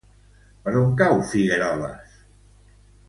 [0.67, 2.17] Per on cau Figueroles?